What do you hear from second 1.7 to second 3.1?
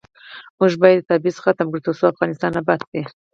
کړو، ترڅو افغانستان اباد شي.